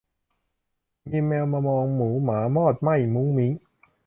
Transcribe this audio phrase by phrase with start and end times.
[1.09, 3.51] มีแมวมามองหมูหมามอดไหม้มุ้งมิ้ง